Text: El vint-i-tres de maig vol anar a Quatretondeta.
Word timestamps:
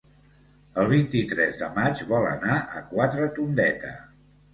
El 0.83 0.87
vint-i-tres 0.93 1.59
de 1.59 1.67
maig 1.75 2.01
vol 2.13 2.25
anar 2.29 2.55
a 2.61 2.81
Quatretondeta. 2.95 3.93